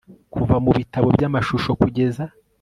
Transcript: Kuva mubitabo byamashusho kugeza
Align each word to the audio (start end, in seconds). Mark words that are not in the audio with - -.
Kuva 0.33 0.55
mubitabo 0.65 1.07
byamashusho 1.15 1.69
kugeza 1.81 2.23